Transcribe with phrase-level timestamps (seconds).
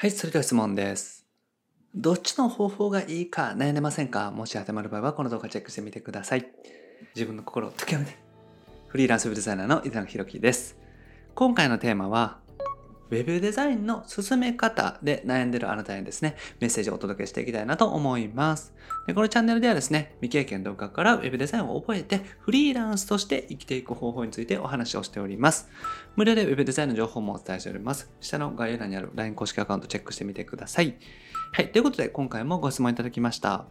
[0.00, 1.26] はい、それでは質問です。
[1.92, 4.30] どっちの方法がいいか悩んでませんか？
[4.30, 6.46] もし当てはまる場合はこの動画チェックしてみてください。
[7.16, 8.16] 自分の心を解きめて。
[8.86, 10.78] フリーランスウェブデザイナーの伊沢弘樹です。
[11.34, 12.38] 今回のテーマは、
[13.10, 18.74] ウェブデザインの進め方で悩んでるあなたにですね、メッセージをお届けしていきたいなと思います。
[19.06, 25.68] でこのチャンネルではですね、未経験動画からウェブデザインを覚えてフリーランスとして生きていく方法についてお話をしております。
[26.16, 28.10] 無料でウェブデザインの情報もお伝えしております。
[28.20, 30.96] 下の概要欄にある LINE 公式アカウントチェックしてみてください。
[31.52, 33.64] はい、ということで今回もご質問いただきました。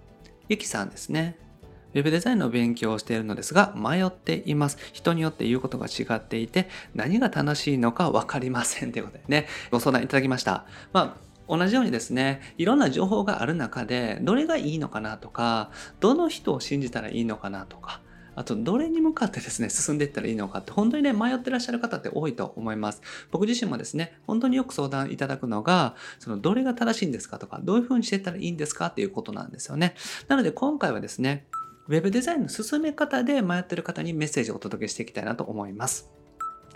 [0.49, 1.46] ゆきさんですね。
[1.93, 4.77] ウェブデザインの勉強をしているのですが迷っています。
[4.93, 10.65] 人によって言うことが違っていて何が正しいのか分かりませんということでね、ご相談いただきました。
[10.93, 18.01] まあ同じようにですね、いろんな情報がある中で、どれがいいのかなとか、どの人を信じたらいいのかなとか、
[18.37, 23.01] あと、どれに向かってですね、進んでいったらいいのかって、本当にね、迷ってらっしゃる方って多いと思います。
[23.31, 29.95] 僕自身もですね、本当によく相談いただくのが、その、どれが正しいんですかとか、どういうふうにしていったらいいんですかっていうことなんですよね。
[30.27, 31.47] なので、今回はですね、
[31.87, 36.09] ウェブデザインの進め方で迷ってる方にメッセージをお届けしていきたいなと思います。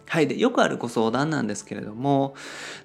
[0.08, 0.28] はい。
[0.28, 2.34] で、よくあるご相談なんですけれども、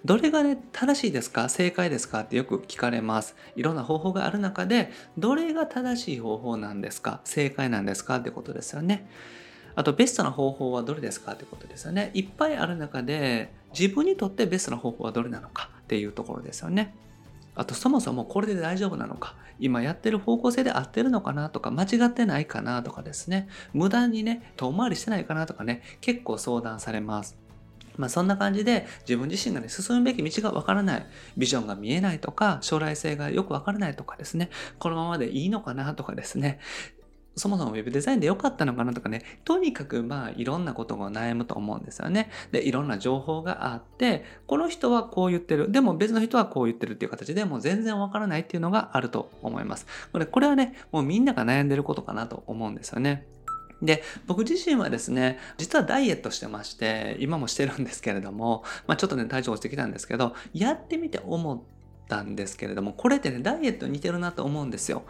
[0.05, 1.49] どれがね、正しいですか？
[1.49, 2.21] 正解ですか？
[2.21, 3.37] ってよく聞かれます。
[3.57, 7.21] いろんな方法がある中で、どれが正しい方法なんですか？
[7.25, 8.17] 正解なんですか？
[8.17, 9.09] ってことですよね。
[9.75, 11.33] あと、ベストな方法はどれですか？
[11.33, 12.11] ってことですよね。
[12.15, 15.71] いっぱいある中で、自分にとってベストな方法はどれなのか？
[15.81, 16.95] っていうところですよね。
[17.57, 27.37] あと、そもそもこれで大丈夫なのか、今やってる方向性で合ってるのかなとか、間違ってないかなとかですね、無駄にね、遠回りしてないかなとかね、結構相談されます。
[27.97, 36.61] まあそんな感じで自分自身がね、進むべき道がわからない、ビジョンが見えないとか、将来性がよくわからないとかですね、このままでいいのかなとかですね、
[37.37, 42.31] そもそもウェブデザインで良かったのかなとかね、とにかくまあいろんなことが悩むと思うんですよね。
[42.51, 49.87] で、いろんな情報があって、この人はこう言ってる、でも別の人はこう言ってるっていう形でもう全然わからないっていうのがあると思います。
[50.13, 53.27] これこれはね、もうみんなが悩んでることかなと思うんですよね。
[53.83, 61.61] で、僕自身はですね、実はダイエットしてまして、今もしてるんですけれども、まあちょっとね、体重落ちてきたんですけど、やってみて思っ
[62.09, 65.03] たんですけれども、これってね、ダイエットに似てるなと思うんですよ。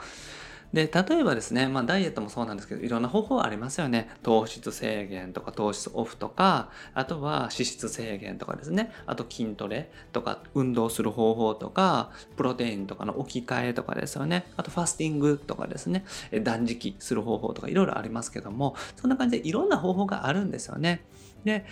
[0.76, 4.10] で、例えばですね、まあダイエットもそうなんですけど、いろんな方法ありますよね。
[4.22, 14.44] 糖質制限とか糖質オフとか、あとは脂質制限とかですね、あと筋トレとか、運動する方法とか、プロテインとかの置き換えとかですよね。
[14.58, 16.04] あとファスティングとかですね、
[16.42, 21.06] 断食する方法とかいろいろありますけども、そんな感じでいろんな方法があるんですよね。
[21.46, 21.64] で、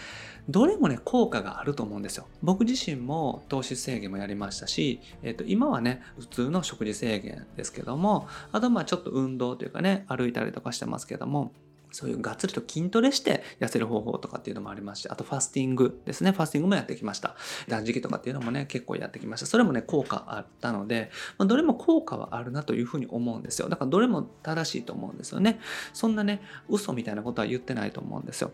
[0.48, 2.28] どれもね、効果があると思うんですよ。
[2.42, 11.52] 僕自身も糖質制限もやりましたし、えっ、と、今はね、普通の食事制限ですけども、あとまあちょっと運動というかね、歩いたりとかしてますけども、
[11.90, 16.32] そういうがっつりと筋トレして痩せる方法とかっていうのもありますし、あとファスティングですね。
[16.32, 17.36] ファスティングもやってきました。
[17.68, 19.46] 断食とかっていうのもね、結構やってきました。
[19.46, 23.68] それもね、効果あったので、まあ、どれも効果はあるなというふうに思うんですよ。
[23.68, 25.60] だからどれも正しいと思うんですよね。
[25.92, 28.52] そんなね、嘘みたいなことは言ってないと思うんですよ。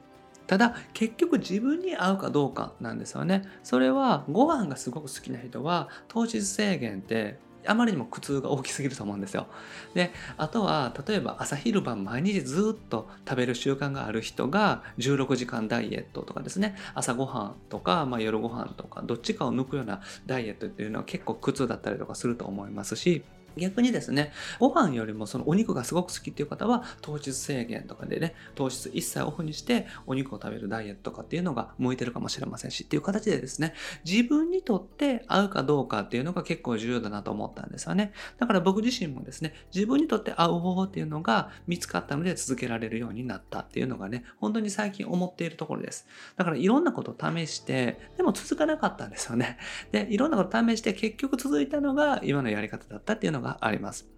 [0.50, 3.44] ただ結局自分に合うかどうかなんですよね。
[3.62, 9.46] それはご飯がすごく好きな人は糖質制限ってあまりにも苦痛が大きすぎると思うんですよ。
[9.94, 23.22] で、あとは例えば朝昼晩毎日ずっと食べる習慣がある人が16時間ダイエットとかですね、朝ごはんとか、まあ、夜ご飯とかどっちかを抜くようなダイエットっていうのは結構苦痛だったりとかすると思いますし、
[23.56, 33.74] 逆にですね、ご飯よりもそのお肉がすごく好きっていう方は糖質制限とかでね、糖質一切オフにしてお肉を食べるダイエットとかっていうのが向いてるかもしれませんしっていう形でですね、
[34.04, 38.12] 自分にとって合うかどうかっていうのが結構重要だなと思ったんですよね。
[38.38, 46.06] だから僕自身もですね、自分にとって合う方法っていうのが見つかったので続けられるようになったっていうのがね、本当に最近思っているところです。
[46.36, 49.58] だからいろんなことを試して、でも続かなかったんですよね。
[49.92, 54.08] で、いろんなことを試して結局続いたのが今のやり方だったっていうのががあります。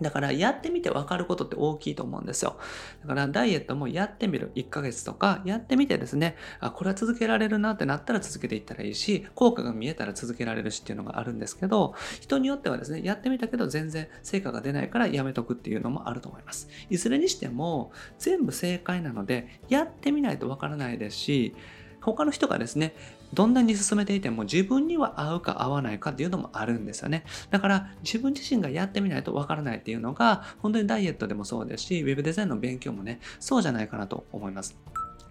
[0.00, 2.58] だからやってみて分かることって大きいと思うんですよ。
[3.02, 16.68] だからダイエットもやってみる1ヶ月とかやってみてですね、あ、これは続けられるなってなったら続けていったらいいし、効果が見えたら続けられるしっていうのがあるんですけど、人によってはですね、やってみたけど全然成果が出ないからやめとくっていうのもあると思います。
[16.90, 21.54] いずれにしても全部正解なので、やってみないと分からないですし、
[22.00, 22.94] 他の人がですね、
[23.34, 27.24] どんなに進めていても自分には合うか合わないかっていうのもあるんですよね。
[27.50, 34.76] だから自分自身がやってみないとわからないっていうのが本当にダイエットでもそうですし、ウェブデザインの勉強もね、そうじゃないかなと思います。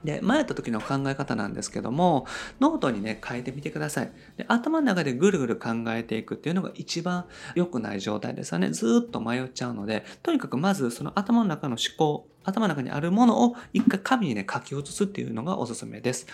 [0.04, 2.26] で、迷った時の考え方なんですけども、
[2.60, 4.12] ノートにね、書いてみてください。
[4.38, 8.70] で、頭の中でぐるぐる考えていくっていうのが一番良くない状態ですよね。
[8.70, 16.28] ずっと迷っちゃうので、とにかくまずその頭の中の思考、頭の中にあるものを一回紙にね、書き写すっていうのがおすすめです。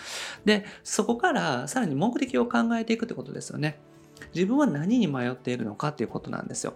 [0.44, 3.78] で、そこからさらに目的を考えていくってことですよね。
[4.34, 6.74] 自分は何に迷っているのかっていうことなんですよ。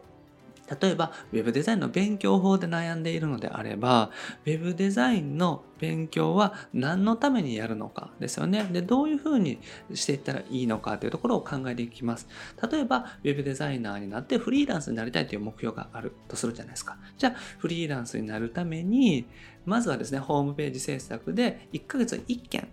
[0.81, 4.11] 例えば、ウェブデザインの勉強法で悩んでいるのであれば、
[4.47, 8.65] ウェブデザインの勉強は何のためにやるのかですよね。
[8.73, 9.59] で、どういうふうに
[9.93, 12.27] していったらいいのかというところを考えていきます。
[12.71, 16.97] 例えば、ウェブデザイナーになってフリーランスになりたいという目標があるとするじゃないですか。
[17.19, 19.27] じゃあ、フリーランスになるために、
[19.67, 22.69] まずはですね、ホームページ制作で1ヶ月1件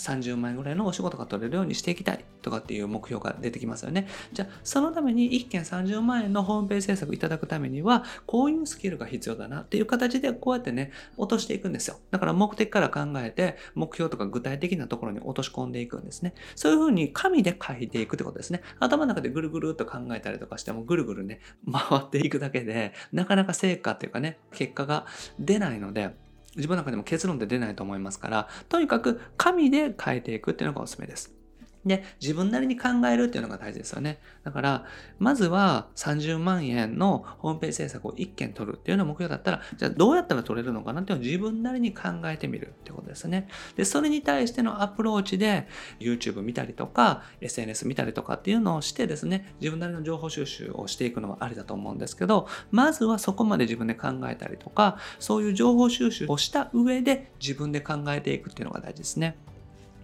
[0.00, 4.08] 30万円ぐらいのお仕事が取れるようにしていきたいとかっていう目標が出てきますよね。
[4.32, 11.98] じゃあ、そのために1件30万円のホームページ制作いただくためには、こういうスキルが必要だなっていう形でこうやってね、落としていくんですよ。
[12.10, 16.34] だから目的から考えて、目標とか具体的なところに落とし込んでいくんですね。
[16.56, 18.62] そういうふうに紙で書いていくってことですね。
[18.78, 25.06] 頭の中でぐるぐるっと考えたりとかしてもぐるぐるね、回っていくだけで、なかなか成果っていうかね、結果が
[25.38, 26.14] 出ないので、
[26.60, 31.39] 自分の中でも結論で出ないと思いますから、とにかく紙で変えていくっていうのがおすすめです。
[31.84, 34.18] で、自分なりに考えるっていうのが大事ですよね。
[34.44, 34.84] だから、
[35.18, 43.48] まずは30万円のホームページ制作を1件取るっていうのが目標だったら、じゃあどうやったら取れるのかなっていうのを自分なりに考えてみるってことですね。
[43.76, 45.68] で、それに対してのアプローチで
[45.98, 59.36] YouTube 見たりとか、SNS 見たりとかっていうのをしてですね、自分なりの情報収集をしていくのはありだと思うんですけど、まずはそこまで自分で考えたりとか、そういう情報収集をした上で自分で考えていくっていうのが大事ですね。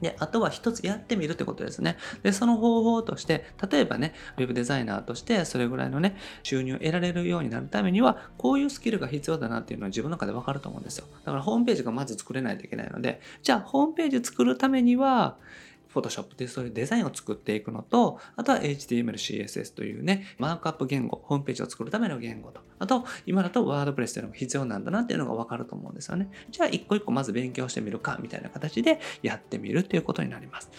[0.00, 1.96] で、あとは一つやってみるってことですね。
[2.22, 11.06] で、その方法として、例えばね、ウェブデザイナーとしてそれぐらいのね、収入を得られるようになるためには、こういうスキルが必要だなっていうのは自分の中でわかると思うんですよ。
[11.24, 15.36] だからホームページがまず作れないといけないので、じゃあホームページ作るためには、
[15.96, 26.28] Photoshop でそういうデザインを作っていくのと、あとは HTML、CSS というね、マークアップ言語、ホームページを作るための言語と、あと、今だと WordPress というのが必要なんだなっていうのがわかると思うんですよね。
[26.50, 30.70] じゃあ、一個一個まず勉強してみるか、みたいな形でやってみるっていうことになります。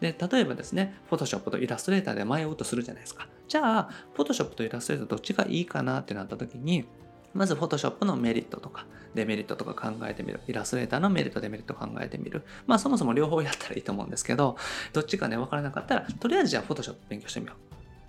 [0.00, 3.28] で、例えばですね、Photoshop と Illustrator で迷うとするじゃないですか。
[3.48, 6.86] じゃあ、Photoshop と Illustrator どっちがいいかなってなった時に、
[7.34, 10.40] まず Photoshop のメリットとか、デメリットとか考えてみる。
[10.46, 12.42] イラストレーターのメリット、デメリット考えてみる。
[12.66, 14.56] まあそもそも両方やったらいいと思うんですけど、
[14.92, 17.54] どっちかね、わからなかったら、とりあえずじゃあ Photoshop 勉強してみよ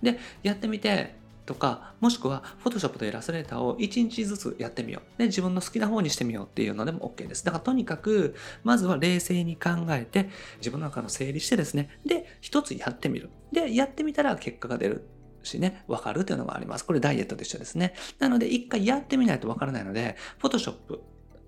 [0.02, 0.04] う。
[0.04, 1.14] で、やってみて、
[1.46, 5.18] とか、もしくは Photoshop とイラストレーターを1日ずつやってみよう。
[5.18, 7.44] で、自分の好きな方にしてみようっていうのでも OK です。
[7.44, 13.30] だからとにかく、まずは冷静に考えて、自分の中の整理してですね、で、一つやってみる。
[13.52, 15.06] で、やってみたら結果が出る。
[15.44, 16.84] しね、わかるというのがあります。
[16.84, 17.94] これダイエットと一緒ですね。
[18.18, 21.00] なので、一回やってみないとわからないので、Photoshop、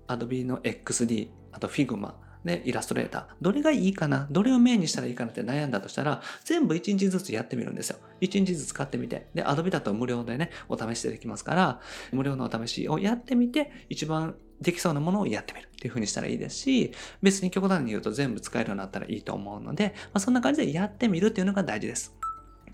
[0.07, 2.13] Adobe の XD、あと Figma、
[2.43, 3.25] ね、イラストレーター。
[3.41, 7.97] どれがいいかなどれをメインにしたらいいかなって悩んだとしたら、全部1日ずつやってみるんですよ。
[8.21, 9.27] 1日ずつ使ってみて。
[9.33, 16.91] で、Adobe だと無料でね、お試しできますから、無料のお試しをやってみて、一番できそうなものをやってみるっていう風にしたらいいですし、
[17.21, 22.15] 別に極端に言うと全部使えるようになったらいいと思うので、まあ、そんな感じでやってみるっていうのが大事です。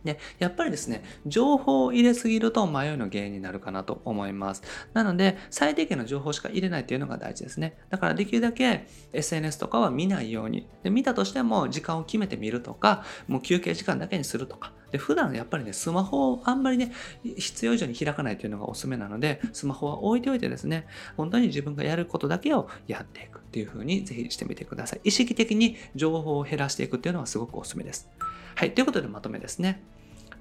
[0.04, 4.64] で、やっぱりですね、情報を入れすぎると迷いの原因になるかなと思います。
[4.94, 7.78] なので、最低限の情報しか入れないっていうのが大事ですね。
[7.90, 10.68] だからできるだけ SNS とかは見ないように。
[10.84, 14.74] で、見たとしても時間を決めてみるとか、もう休憩時間だけにするとか。
[14.92, 16.92] で、普段やっぱりね、スマホをあんまりね、
[17.24, 20.86] 必要以上に開かないというのがおすすめなので、スマホは置いておいてですね、
[21.18, 25.02] 本当に自分がやることだけをやっていくっていう風にぜひしてみてください。
[25.04, 28.08] 意識的に情報を減らしていくっていうのはすごくおすすめです。
[28.56, 29.82] はい、ということでまとめですね。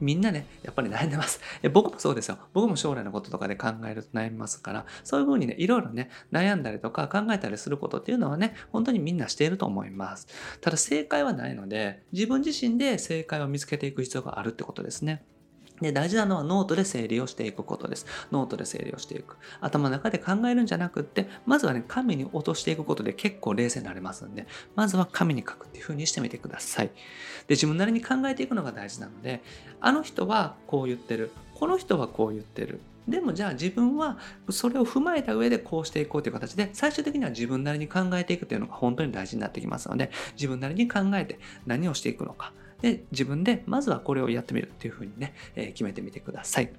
[0.02, 1.40] みんなね、やっぱり悩んでます。
[1.72, 2.36] 僕もそうですよ。
[2.53, 10.26] 僕も将来のこととかで考えると悩みますから、そういうふうにね、いろいろね、悩んだりとか考えたりすることっていうのはね、本当にみんなしていると思います。
[10.60, 15.24] ただ正解はないので、自分自身で正解を見つけていく必要があるってことですね。
[15.82, 18.06] で、大事なのはノートで整理をしていくことです。
[18.31, 19.36] ノートで整理をしていく。
[19.60, 26.86] 頭の中で考えるんじゃなくって、まずはね、紙に落としていくことで結構冷静になれますんで、まずは紙に書くっていう風にしてみてください。
[26.86, 26.93] で、
[27.51, 29.43] 自分なりに考えていくのが大事なので、
[29.81, 31.31] あの人はこう言ってる。
[31.55, 32.81] この人はこう言ってる。
[33.08, 46.72] でもじゃあ自分はそれを踏まえた上でこうしていこうという形で最終的には自分なりに考えていくというのが本当に大事になってきますので自分なりに考えて何をしていくのかで、自分でまずはこれをやってみるっていうふうにね、えー、決めてみてください。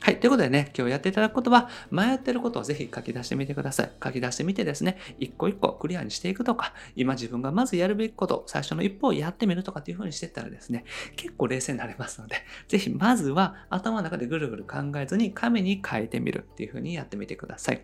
[0.00, 0.20] はい。
[0.20, 3.90] ということでね、今日やっていただくことは、迷ってることをぜひ書き出してみてください。
[4.02, 10.84] 書き出してみてですね、一個一個クリアにしていくとか、今自分がまずやるべきこと、最初の一歩をやってみるとかっていう風にしていったらですね、
[11.16, 12.36] 結構冷静になれますので、
[12.68, 17.82] ぜひまずは頭の中でぐるぐる考えずに紙に書いてみるっていう風にやってみてください。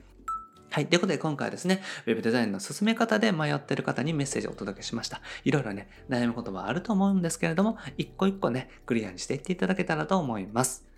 [0.74, 0.88] はい。
[0.88, 5.20] ということで今回はですね、Web デザインの進め方で迷っている方にメッセージをお届けしました。
[5.44, 10.93] いろいろね、悩むことはあると思うんですけれども、一個一個ね、クリアにしていっていただけたらと思います。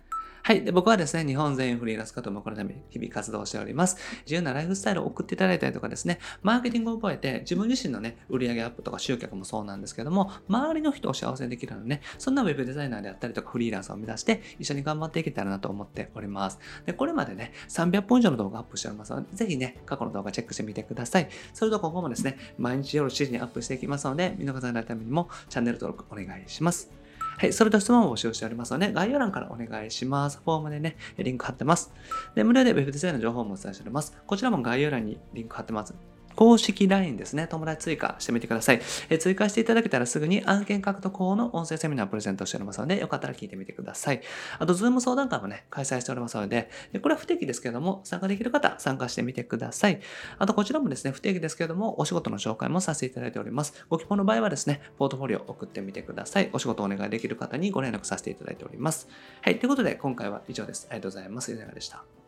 [0.47, 0.63] はい。
[0.63, 3.97] で、僕はですね、日本全員フリーランス化ともこのため日々活動しております。
[4.21, 16.59] 自由なライフスタイルを送っていただいたりとかですね、マーケティングを覚えて、自分自身のね、売上アップとか集客もそうなんですけども、周りの人を幸せにできるのでね、そんなウェブデザイナーであったりとかフリーランスを目指して一緒に頑張っていけたらなと思っております。
[16.85, 21.27] で、これまでね、300本以上の動画アップしておりますので、ぜひね、過去の動画チェックしてみてください。
[21.53, 27.06] それと今後もですね、毎日夜7時にアップしていきますので、見逃さないためにもチャンネル登録お願いします。
[27.39, 30.41] はい、それと質問を募集しておりますので、概要欄からお願いします。
[30.43, 31.93] フォームでね、リンク貼ってます。
[32.33, 34.17] で、無料で Web デザインの情報もお伝えしております。
[34.25, 35.93] こちらも概要欄にリンク貼ってます。
[36.37, 37.47] 公式 LINE ですね。
[37.47, 38.81] 友達追加してみてください。
[39.09, 44.21] え追加していただけたらすぐに案件獲得法の音声セミナープレゼントしておりますので、よかったら聞いてみてください。
[44.59, 49.99] あと、 Zoom 相談会もね、開催しておりますので、でこれは不定期ですけども、参加できる方、参加してみてください。
[50.37, 53.85] あと、こちらもですね、不定期ですけども、お仕事の紹介もさせていただいております。
[53.89, 56.51] ご希望の場合はですね、ポートフォリオ送ってみてください。
[56.53, 59.07] お仕事お願いできる方にご連絡させていただいております。
[59.41, 60.87] はい、ということで、今回は以上です。
[60.89, 61.51] ありがとうございます。
[61.51, 62.26] いかがでした？